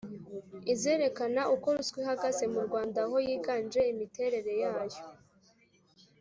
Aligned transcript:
izerekana 0.73 1.41
uko 1.53 1.67
ruswa 1.75 1.97
ihagaze 2.03 2.43
mu 2.53 2.59
Rwanda 2.67 2.97
aho 3.05 3.15
yiganje 3.27 3.79
imiterere 3.91 4.53
yayo 4.63 5.03